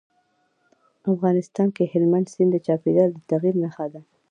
افغانستان 1.13 1.67
کې 1.75 1.83
هلمند 1.93 2.27
سیند 2.33 2.49
د 2.53 2.57
چاپېریال 2.65 3.09
د 3.13 3.19
تغیر 3.31 3.55
نښه 3.63 3.85
ده. 3.93 4.01